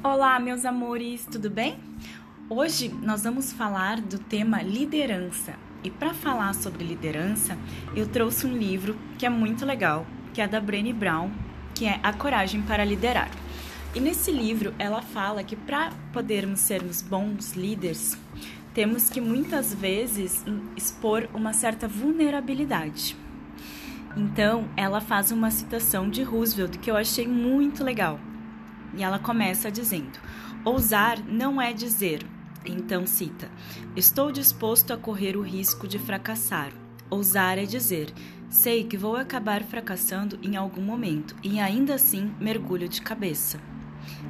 [0.00, 1.76] Olá, meus amores, tudo bem?
[2.48, 5.54] Hoje nós vamos falar do tema liderança.
[5.82, 7.58] E para falar sobre liderança,
[7.96, 11.32] eu trouxe um livro que é muito legal, que é da Brené Brown,
[11.74, 13.28] que é A Coragem para Liderar.
[13.92, 18.16] E nesse livro ela fala que para podermos sermos bons líderes,
[18.72, 20.44] temos que muitas vezes
[20.76, 23.16] expor uma certa vulnerabilidade.
[24.16, 28.20] Então, ela faz uma citação de Roosevelt que eu achei muito legal.
[28.96, 30.18] E ela começa dizendo:
[30.64, 32.24] Ousar não é dizer.
[32.64, 33.50] Então cita:
[33.96, 36.72] Estou disposto a correr o risco de fracassar.
[37.10, 38.12] Ousar é dizer:
[38.50, 43.58] Sei que vou acabar fracassando em algum momento e ainda assim mergulho de cabeça.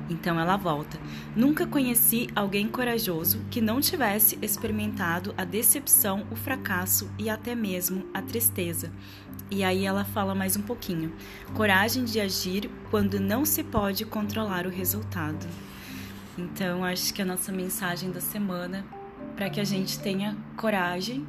[0.08, 0.98] Então ela volta.
[1.34, 8.06] Nunca conheci alguém corajoso que não tivesse experimentado a decepção, o fracasso e até mesmo
[8.12, 8.91] a tristeza.
[9.50, 11.12] E aí ela fala mais um pouquinho.
[11.54, 15.47] Coragem de agir quando não se pode controlar o resultado.
[16.36, 18.84] Então acho que a nossa mensagem da semana
[19.34, 21.27] para que a gente tenha coragem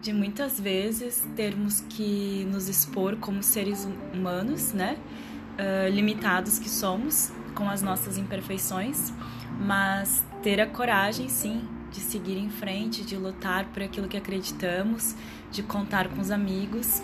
[0.00, 4.96] de muitas vezes termos que nos expor como seres humanos, né?
[5.58, 9.12] Uh, limitados que somos com as nossas imperfeições,
[9.60, 15.16] mas ter a coragem, sim, de seguir em frente, de lutar por aquilo que acreditamos,
[15.50, 17.02] de contar com os amigos.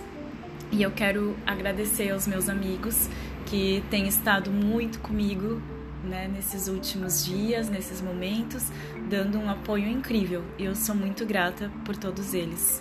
[0.71, 3.09] E eu quero agradecer aos meus amigos
[3.47, 5.61] que têm estado muito comigo
[6.05, 8.65] né, nesses últimos dias, nesses momentos,
[9.09, 10.45] dando um apoio incrível.
[10.59, 12.81] Eu sou muito grata por todos eles.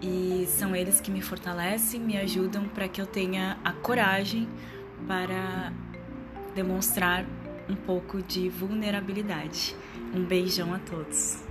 [0.00, 4.48] E são eles que me fortalecem, me ajudam para que eu tenha a coragem
[5.06, 5.72] para
[6.54, 7.24] demonstrar
[7.68, 9.76] um pouco de vulnerabilidade.
[10.14, 11.49] Um beijão a todos.